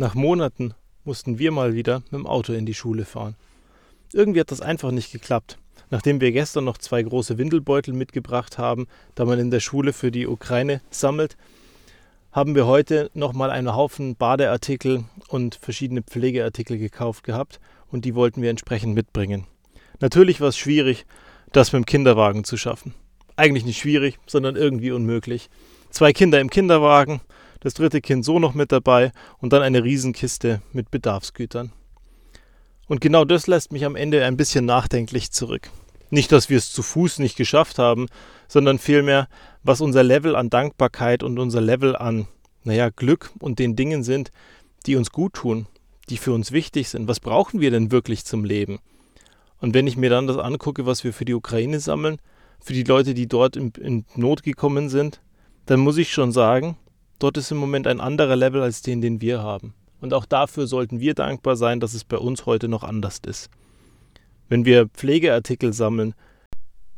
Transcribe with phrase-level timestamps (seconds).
[0.00, 0.72] Nach Monaten
[1.04, 3.36] mussten wir mal wieder mit dem Auto in die Schule fahren.
[4.14, 5.58] Irgendwie hat das einfach nicht geklappt.
[5.90, 10.10] Nachdem wir gestern noch zwei große Windelbeutel mitgebracht haben, da man in der Schule für
[10.10, 11.36] die Ukraine sammelt,
[12.32, 17.60] haben wir heute nochmal einen Haufen Badeartikel und verschiedene Pflegeartikel gekauft gehabt
[17.90, 19.46] und die wollten wir entsprechend mitbringen.
[20.00, 21.04] Natürlich war es schwierig,
[21.52, 22.94] das mit dem Kinderwagen zu schaffen.
[23.36, 25.50] Eigentlich nicht schwierig, sondern irgendwie unmöglich.
[25.90, 27.20] Zwei Kinder im Kinderwagen,
[27.60, 31.72] das dritte Kind so noch mit dabei und dann eine Riesenkiste mit Bedarfsgütern.
[32.88, 35.70] Und genau das lässt mich am Ende ein bisschen nachdenklich zurück.
[36.10, 38.06] Nicht, dass wir es zu Fuß nicht geschafft haben,
[38.48, 39.28] sondern vielmehr,
[39.62, 42.26] was unser Level an Dankbarkeit und unser Level an,
[42.64, 44.32] naja, Glück und den Dingen sind,
[44.86, 45.66] die uns gut tun,
[46.08, 47.06] die für uns wichtig sind.
[47.06, 48.80] Was brauchen wir denn wirklich zum Leben?
[49.60, 52.16] Und wenn ich mir dann das angucke, was wir für die Ukraine sammeln,
[52.58, 55.20] für die Leute, die dort in, in Not gekommen sind,
[55.66, 56.76] dann muss ich schon sagen,
[57.20, 59.74] dort ist im Moment ein anderer Level als den, den wir haben.
[60.00, 63.50] Und auch dafür sollten wir dankbar sein, dass es bei uns heute noch anders ist.
[64.48, 66.14] Wenn wir Pflegeartikel sammeln,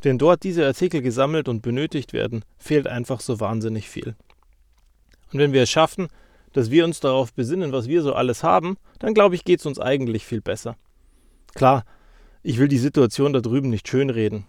[0.00, 4.14] wenn dort diese Artikel gesammelt und benötigt werden, fehlt einfach so wahnsinnig viel.
[5.32, 6.08] Und wenn wir es schaffen,
[6.52, 9.66] dass wir uns darauf besinnen, was wir so alles haben, dann glaube ich, geht es
[9.66, 10.76] uns eigentlich viel besser.
[11.54, 11.84] Klar,
[12.42, 14.46] ich will die Situation da drüben nicht schönreden.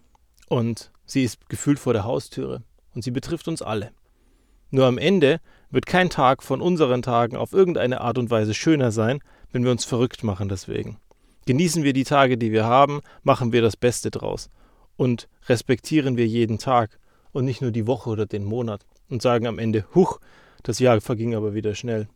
[0.49, 2.63] Und sie ist gefühlt vor der Haustüre.
[2.93, 3.91] Und sie betrifft uns alle.
[4.73, 8.91] Nur am Ende wird kein Tag von unseren Tagen auf irgendeine Art und Weise schöner
[8.91, 9.19] sein,
[9.51, 10.97] wenn wir uns verrückt machen deswegen.
[11.45, 14.49] Genießen wir die Tage, die wir haben, machen wir das Beste draus
[14.95, 16.97] und respektieren wir jeden Tag
[17.33, 20.19] und nicht nur die Woche oder den Monat und sagen am Ende, huch,
[20.63, 22.07] das Jahr verging aber wieder schnell.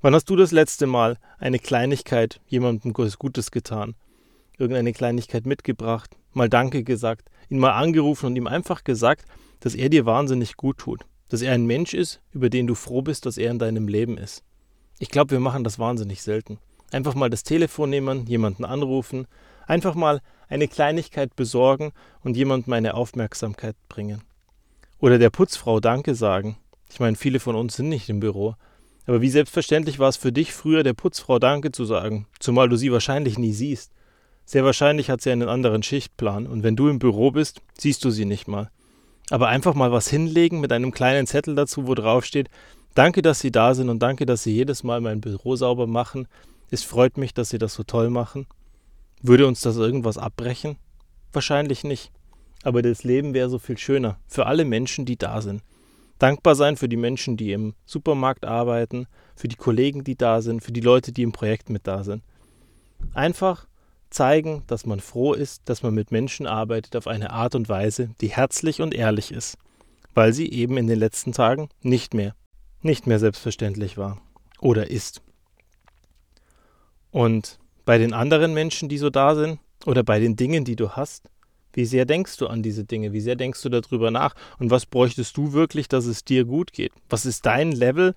[0.00, 3.94] Wann hast du das letzte Mal eine Kleinigkeit jemandem Gutes getan?
[4.58, 9.24] Irgendeine Kleinigkeit mitgebracht, mal Danke gesagt, ihn mal angerufen und ihm einfach gesagt,
[9.60, 13.02] dass er dir wahnsinnig gut tut dass er ein Mensch ist, über den du froh
[13.02, 14.42] bist, dass er in deinem Leben ist.
[14.98, 16.58] Ich glaube, wir machen das wahnsinnig selten.
[16.90, 19.26] Einfach mal das Telefon nehmen, jemanden anrufen,
[19.66, 24.22] einfach mal eine Kleinigkeit besorgen und jemandem eine Aufmerksamkeit bringen.
[24.98, 26.56] Oder der Putzfrau Danke sagen.
[26.90, 28.54] Ich meine, viele von uns sind nicht im Büro.
[29.06, 32.76] Aber wie selbstverständlich war es für dich früher, der Putzfrau Danke zu sagen, zumal du
[32.76, 33.92] sie wahrscheinlich nie siehst.
[34.44, 38.10] Sehr wahrscheinlich hat sie einen anderen Schichtplan und wenn du im Büro bist, siehst du
[38.10, 38.70] sie nicht mal.
[39.30, 42.48] Aber einfach mal was hinlegen mit einem kleinen Zettel dazu, wo drauf steht,
[42.94, 46.28] danke, dass Sie da sind und danke, dass Sie jedes Mal mein Büro sauber machen.
[46.70, 48.46] Es freut mich, dass Sie das so toll machen.
[49.22, 50.76] Würde uns das irgendwas abbrechen?
[51.32, 52.12] Wahrscheinlich nicht.
[52.62, 55.62] Aber das Leben wäre so viel schöner für alle Menschen, die da sind.
[56.18, 60.62] Dankbar sein für die Menschen, die im Supermarkt arbeiten, für die Kollegen, die da sind,
[60.62, 62.22] für die Leute, die im Projekt mit da sind.
[63.12, 63.66] Einfach
[64.16, 68.10] zeigen, dass man froh ist, dass man mit Menschen arbeitet auf eine Art und Weise,
[68.20, 69.58] die herzlich und ehrlich ist,
[70.14, 72.34] weil sie eben in den letzten Tagen nicht mehr,
[72.80, 74.20] nicht mehr selbstverständlich war
[74.58, 75.20] oder ist.
[77.10, 80.90] Und bei den anderen Menschen, die so da sind, oder bei den Dingen, die du
[80.90, 81.28] hast,
[81.74, 83.12] wie sehr denkst du an diese Dinge?
[83.12, 84.34] Wie sehr denkst du darüber nach?
[84.58, 86.92] Und was bräuchtest du wirklich, dass es dir gut geht?
[87.10, 88.14] Was ist dein Level,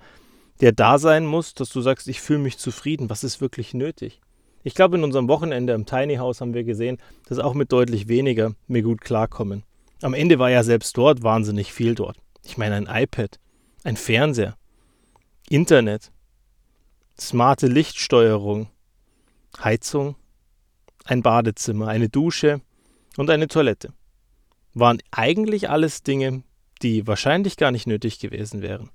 [0.61, 3.09] der da sein muss, dass du sagst, ich fühle mich zufrieden?
[3.09, 4.21] Was ist wirklich nötig?
[4.63, 6.97] Ich glaube, in unserem Wochenende im Tiny House haben wir gesehen,
[7.27, 9.63] dass auch mit deutlich weniger wir gut klarkommen.
[10.01, 12.17] Am Ende war ja selbst dort wahnsinnig viel dort.
[12.43, 13.39] Ich meine ein iPad,
[13.83, 14.55] ein Fernseher,
[15.49, 16.11] Internet,
[17.19, 18.69] smarte Lichtsteuerung,
[19.61, 20.15] Heizung,
[21.05, 22.61] ein Badezimmer, eine Dusche
[23.17, 23.93] und eine Toilette.
[24.73, 26.43] Waren eigentlich alles Dinge,
[26.81, 28.89] die wahrscheinlich gar nicht nötig gewesen wären.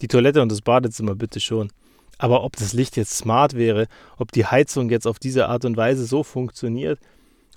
[0.00, 1.72] Die Toilette und das Badezimmer bitte schon.
[2.18, 3.86] Aber ob das Licht jetzt smart wäre,
[4.16, 6.98] ob die Heizung jetzt auf diese Art und Weise so funktioniert,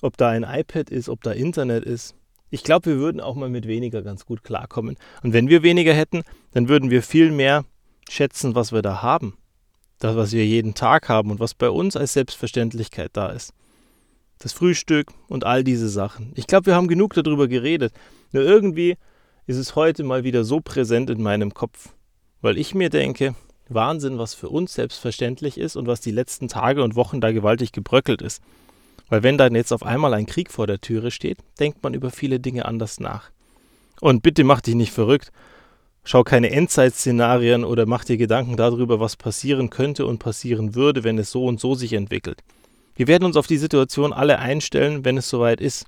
[0.01, 2.15] ob da ein iPad ist, ob da Internet ist,
[2.53, 4.97] ich glaube, wir würden auch mal mit weniger ganz gut klarkommen.
[5.23, 7.63] Und wenn wir weniger hätten, dann würden wir viel mehr
[8.09, 9.37] schätzen, was wir da haben.
[9.99, 13.53] Das, was wir jeden Tag haben und was bei uns als Selbstverständlichkeit da ist.
[14.39, 16.33] Das Frühstück und all diese Sachen.
[16.35, 17.93] Ich glaube, wir haben genug darüber geredet.
[18.33, 18.97] Nur irgendwie
[19.47, 21.93] ist es heute mal wieder so präsent in meinem Kopf.
[22.41, 23.33] Weil ich mir denke,
[23.73, 27.71] Wahnsinn, was für uns selbstverständlich ist und was die letzten Tage und Wochen da gewaltig
[27.71, 28.41] gebröckelt ist.
[29.09, 32.11] Weil wenn dann jetzt auf einmal ein Krieg vor der Türe steht, denkt man über
[32.11, 33.29] viele Dinge anders nach.
[33.99, 35.31] Und bitte mach dich nicht verrückt.
[36.03, 41.17] Schau keine Endzeitszenarien oder mach dir Gedanken darüber, was passieren könnte und passieren würde, wenn
[41.17, 42.39] es so und so sich entwickelt.
[42.95, 45.85] Wir werden uns auf die Situation alle einstellen, wenn es soweit ist.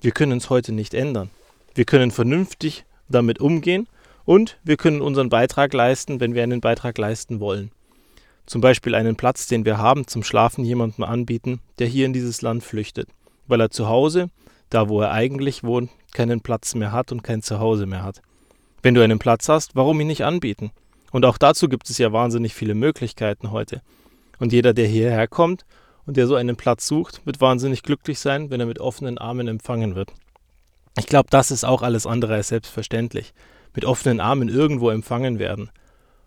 [0.00, 1.30] Wir können es heute nicht ändern.
[1.74, 3.86] Wir können vernünftig damit umgehen
[4.24, 7.70] und wir können unseren Beitrag leisten, wenn wir einen Beitrag leisten wollen.
[8.46, 12.42] Zum Beispiel einen Platz, den wir haben, zum Schlafen jemandem anbieten, der hier in dieses
[12.42, 13.08] Land flüchtet,
[13.46, 14.30] weil er zu Hause,
[14.70, 18.20] da wo er eigentlich wohnt, keinen Platz mehr hat und kein Zuhause mehr hat.
[18.82, 20.72] Wenn du einen Platz hast, warum ihn nicht anbieten?
[21.12, 23.82] Und auch dazu gibt es ja wahnsinnig viele Möglichkeiten heute.
[24.38, 25.64] Und jeder, der hierher kommt
[26.04, 29.46] und der so einen Platz sucht, wird wahnsinnig glücklich sein, wenn er mit offenen Armen
[29.46, 30.12] empfangen wird.
[30.98, 33.32] Ich glaube, das ist auch alles andere als selbstverständlich.
[33.74, 35.70] Mit offenen Armen irgendwo empfangen werden.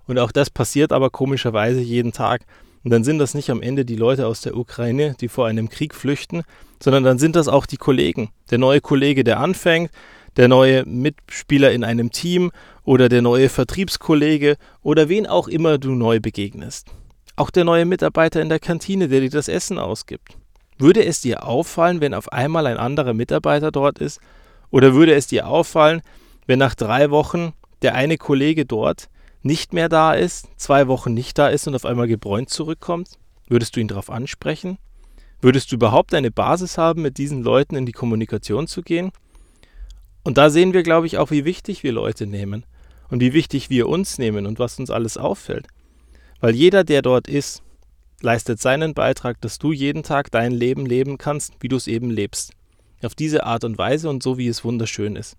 [0.08, 2.46] Und auch das passiert aber komischerweise jeden Tag.
[2.84, 5.70] Und dann sind das nicht am Ende die Leute aus der Ukraine, die vor einem
[5.70, 6.44] Krieg flüchten,
[6.82, 8.30] sondern dann sind das auch die Kollegen.
[8.52, 9.90] Der neue Kollege, der anfängt,
[10.38, 12.52] der neue Mitspieler in einem Team
[12.84, 16.88] oder der neue Vertriebskollege oder wen auch immer du neu begegnest.
[17.36, 20.38] Auch der neue Mitarbeiter in der Kantine, der dir das Essen ausgibt.
[20.78, 24.20] Würde es dir auffallen, wenn auf einmal ein anderer Mitarbeiter dort ist?
[24.72, 26.02] Oder würde es dir auffallen,
[26.46, 29.10] wenn nach drei Wochen der eine Kollege dort
[29.44, 33.20] nicht mehr da ist, zwei Wochen nicht da ist und auf einmal gebräunt zurückkommt?
[33.48, 34.80] Würdest du ihn darauf ansprechen?
[35.42, 39.12] Würdest du überhaupt eine Basis haben, mit diesen Leuten in die Kommunikation zu gehen?
[40.24, 42.66] Und da sehen wir, glaube ich, auch, wie wichtig wir Leute nehmen
[43.12, 45.68] und wie wichtig wir uns nehmen und was uns alles auffällt.
[46.40, 47.62] Weil jeder, der dort ist,
[48.22, 52.10] leistet seinen Beitrag, dass du jeden Tag dein Leben leben kannst, wie du es eben
[52.10, 52.54] lebst.
[53.04, 55.38] Auf diese Art und Weise und so, wie es wunderschön ist.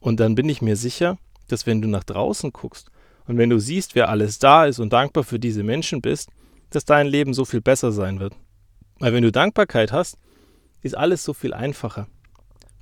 [0.00, 1.18] Und dann bin ich mir sicher,
[1.48, 2.90] dass wenn du nach draußen guckst
[3.26, 6.30] und wenn du siehst, wer alles da ist und dankbar für diese Menschen bist,
[6.70, 8.34] dass dein Leben so viel besser sein wird.
[8.98, 10.18] Weil wenn du Dankbarkeit hast,
[10.82, 12.06] ist alles so viel einfacher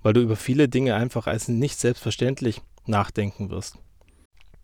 [0.06, 3.76] weil du über viele Dinge einfach als nicht selbstverständlich nachdenken wirst.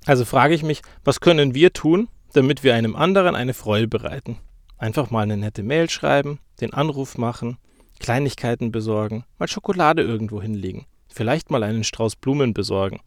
[0.06, 4.38] Also frage ich mich, was können wir tun, damit wir einem anderen eine Freude bereiten?
[4.78, 7.56] Einfach mal eine nette Mail schreiben, den Anruf machen,
[7.98, 13.00] Kleinigkeiten besorgen, mal Schokolade irgendwo hinlegen, vielleicht mal einen Strauß Blumen besorgen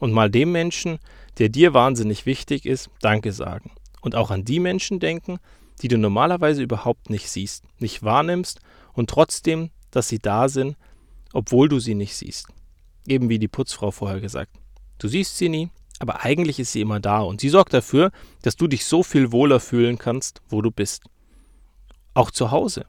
[0.00, 0.98] und mal dem Menschen,
[1.38, 3.70] der dir wahnsinnig wichtig ist, Danke sagen.
[4.00, 5.38] Und auch an die Menschen denken,
[5.82, 8.60] die du normalerweise überhaupt nicht siehst, nicht wahrnimmst
[8.92, 10.76] und trotzdem, dass sie da sind,
[11.32, 12.46] obwohl du sie nicht siehst.
[13.06, 14.52] Eben wie die Putzfrau vorher gesagt.
[14.98, 18.10] Du siehst sie nie, aber eigentlich ist sie immer da und sie sorgt dafür,
[18.42, 21.04] dass du dich so viel wohler fühlen kannst, wo du bist.
[22.14, 22.86] Auch zu Hause.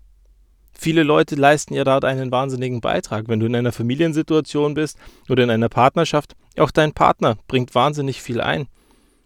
[0.80, 4.98] Viele Leute leisten ja dort einen wahnsinnigen Beitrag, wenn du in einer Familiensituation bist
[5.28, 6.36] oder in einer Partnerschaft.
[6.58, 8.68] Auch dein Partner bringt wahnsinnig viel ein.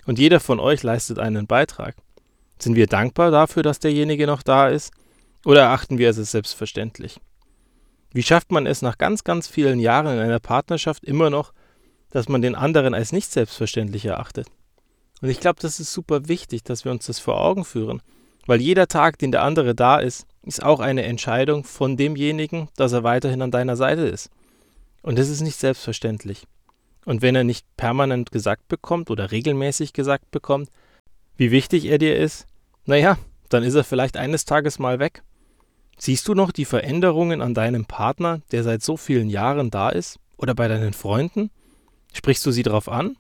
[0.06, 1.96] Und jeder von euch leistet einen Beitrag.
[2.58, 4.94] Sind wir dankbar dafür, dass derjenige noch da ist?
[5.44, 7.20] Oder erachten wir es als selbstverständlich?
[8.14, 11.54] Wie schafft man es nach ganz, ganz vielen Jahren in einer Partnerschaft immer noch,
[12.12, 14.48] dass man den anderen als nicht selbstverständlich erachtet?
[15.22, 18.02] Und ich glaube, das ist super wichtig, dass wir uns das vor Augen führen,
[18.48, 22.94] weil jeder Tag, den der andere da ist, ist auch eine Entscheidung von demjenigen, dass
[22.94, 24.30] er weiterhin an deiner Seite ist.
[25.02, 26.48] Und das ist nicht selbstverständlich.
[27.06, 30.70] Und wenn er nicht permanent gesagt bekommt oder regelmäßig gesagt bekommt,
[31.36, 32.46] wie wichtig er dir ist,
[32.86, 33.18] naja,
[33.50, 35.24] dann ist er vielleicht eines Tages mal weg.
[35.98, 40.20] Siehst du noch die Veränderungen an deinem Partner, der seit so vielen Jahren da ist?
[40.38, 41.52] Oder bei deinen Freunden?
[42.14, 43.18] Sprichst du sie darauf an?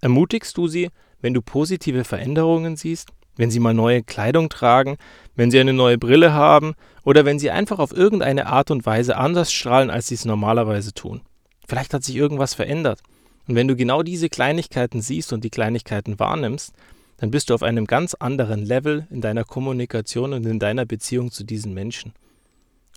[0.00, 0.90] Ermutigst du sie,
[1.20, 3.10] wenn du positive Veränderungen siehst?
[3.36, 4.96] Wenn sie mal neue Kleidung tragen,
[5.34, 9.16] wenn sie eine neue Brille haben oder wenn sie einfach auf irgendeine Art und Weise
[9.16, 11.22] anders strahlen, als sie es normalerweise tun.
[11.66, 13.00] Vielleicht hat sich irgendwas verändert.
[13.46, 16.72] Und wenn du genau diese Kleinigkeiten siehst und die Kleinigkeiten wahrnimmst,
[17.18, 21.30] dann bist du auf einem ganz anderen Level in deiner Kommunikation und in deiner Beziehung
[21.30, 22.12] zu diesen Menschen.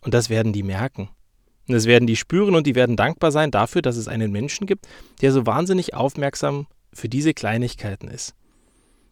[0.03, 1.09] Und das werden die merken.
[1.67, 4.67] Und das werden die spüren und die werden dankbar sein dafür, dass es einen Menschen
[4.67, 4.87] gibt,
[5.21, 8.33] der so wahnsinnig aufmerksam für diese Kleinigkeiten ist.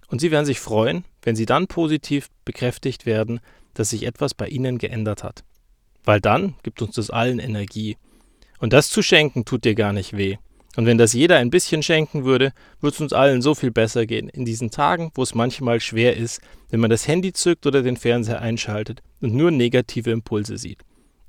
[0.08, 3.40] Und sie werden sich freuen, wenn sie dann positiv bekräftigt werden,
[3.74, 5.44] dass sich etwas bei ihnen geändert hat.
[6.04, 7.98] Weil dann gibt uns das allen Energie.
[8.60, 10.38] Und das zu schenken tut dir gar nicht weh.
[10.76, 14.06] Und wenn das jeder ein bisschen schenken würde, würde es uns allen so viel besser
[14.06, 17.82] gehen in diesen Tagen, wo es manchmal schwer ist, wenn man das Handy zückt oder
[17.82, 20.80] den Fernseher einschaltet und nur negative Impulse sieht.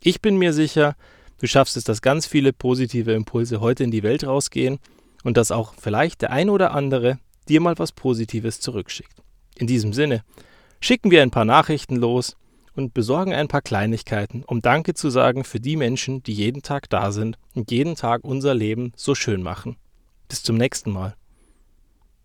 [0.01, 0.97] Ich bin mir sicher,
[1.41, 4.79] du schaffst es, dass ganz viele positive Impulse heute in die Welt rausgehen
[5.23, 7.19] und dass auch vielleicht der ein oder andere
[7.49, 9.23] dir mal was Positives zurückschickt.
[9.57, 10.23] In diesem Sinne,
[10.81, 12.37] schicken wir ein paar Nachrichten los
[12.75, 16.91] und besorgen ein paar Kleinigkeiten, um Danke zu sagen für die Menschen, die jeden Tag
[16.91, 19.77] da sind und jeden Tag unser Leben so schön machen.
[20.29, 21.17] Bis zum nächsten Mal.